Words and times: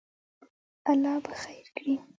الله 0.89 1.17
به 1.23 1.33
خیر 1.41 1.65
کړی 1.75 1.95